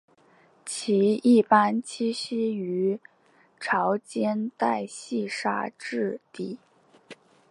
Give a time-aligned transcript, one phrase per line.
[0.65, 2.99] 其一般栖息于
[3.59, 6.57] 潮间带细砂质底。